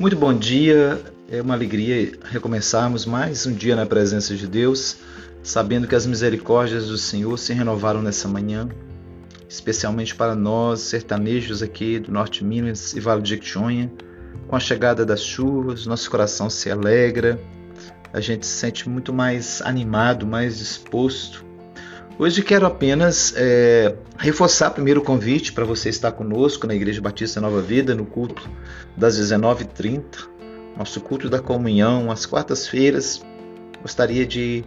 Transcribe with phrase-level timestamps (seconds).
[0.00, 0.98] Muito bom dia,
[1.30, 4.96] é uma alegria recomeçarmos mais um dia na presença de Deus,
[5.42, 8.66] sabendo que as misericórdias do Senhor se renovaram nessa manhã,
[9.46, 13.92] especialmente para nós, sertanejos aqui do Norte de Minas e Vale de Jequitinhonha.
[14.48, 17.38] Com a chegada das chuvas, nosso coração se alegra,
[18.10, 21.44] a gente se sente muito mais animado, mais disposto.
[22.20, 27.40] Hoje quero apenas é, reforçar primeiro o convite para você estar conosco na Igreja Batista
[27.40, 28.46] Nova Vida, no culto
[28.94, 30.02] das 19h30,
[30.76, 33.22] nosso culto da comunhão, às quartas-feiras.
[33.80, 34.62] Gostaria de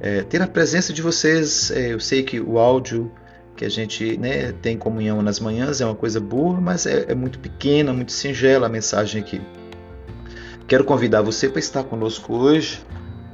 [0.00, 1.70] é, ter a presença de vocês.
[1.70, 3.12] É, eu sei que o áudio
[3.56, 7.14] que a gente né, tem comunhão nas manhãs é uma coisa boa, mas é, é
[7.14, 9.40] muito pequena, muito singela a mensagem aqui.
[10.66, 12.80] Quero convidar você para estar conosco hoje.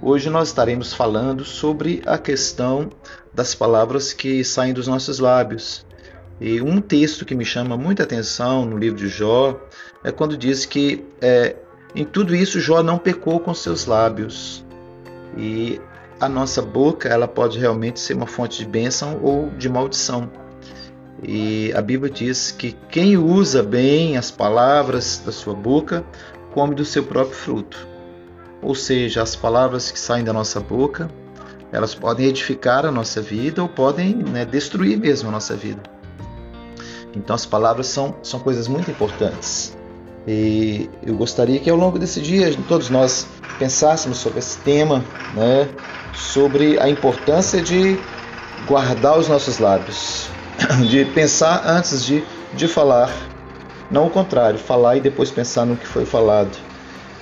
[0.02, 2.91] Hoje nós estaremos falando sobre a questão
[3.32, 5.86] das palavras que saem dos nossos lábios.
[6.38, 9.59] E um texto que me chama muita atenção no livro de Jó
[10.05, 11.56] é quando diz que é,
[11.94, 14.62] em tudo isso Jó não pecou com seus lábios.
[15.34, 15.80] E
[16.20, 20.30] a nossa boca ela pode realmente ser uma fonte de bênção ou de maldição.
[21.22, 26.05] E a Bíblia diz que quem usa bem as palavras da sua boca
[26.52, 27.95] come do seu próprio fruto.
[28.67, 31.09] Ou seja, as palavras que saem da nossa boca,
[31.70, 35.81] elas podem edificar a nossa vida ou podem né, destruir mesmo a nossa vida.
[37.14, 39.78] Então as palavras são, são coisas muito importantes.
[40.27, 45.69] E eu gostaria que ao longo desse dia todos nós pensássemos sobre esse tema, né,
[46.12, 47.97] sobre a importância de
[48.67, 50.28] guardar os nossos lábios,
[50.91, 53.12] de pensar antes de, de falar
[53.89, 56.58] não o contrário, falar e depois pensar no que foi falado.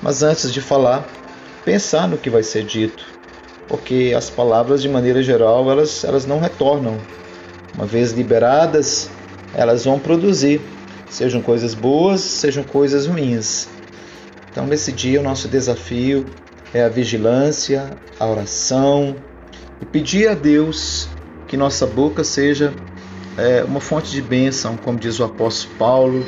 [0.00, 1.04] Mas antes de falar,
[1.64, 3.04] pensar no que vai ser dito.
[3.66, 6.98] Porque as palavras, de maneira geral, elas, elas não retornam.
[7.74, 9.10] Uma vez liberadas,
[9.54, 10.60] elas vão produzir,
[11.08, 13.68] sejam coisas boas, sejam coisas ruins.
[14.50, 16.26] Então, nesse dia, o nosso desafio
[16.72, 19.16] é a vigilância, a oração
[19.80, 21.08] e pedir a Deus
[21.48, 22.72] que nossa boca seja
[23.36, 26.26] é, uma fonte de bênção, como diz o apóstolo Paulo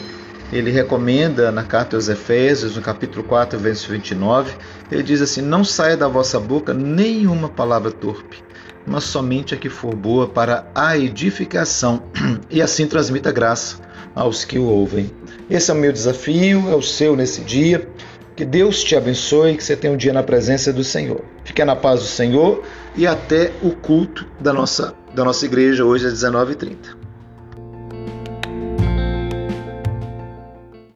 [0.53, 4.55] ele recomenda na carta aos Efésios, no capítulo 4, verso 29,
[4.91, 8.43] ele diz assim: Não saia da vossa boca nenhuma palavra torpe,
[8.87, 12.03] mas somente a que for boa para a edificação,
[12.49, 13.79] e assim transmita graça
[14.15, 15.11] aos que o ouvem.
[15.51, 17.89] Esse é o meu desafio, é o seu nesse dia.
[18.35, 21.25] Que Deus te abençoe, que você tenha um dia na presença do Senhor.
[21.43, 22.63] Fique na paz do Senhor
[22.95, 27.06] e até o culto da nossa, da nossa igreja hoje às 19h30.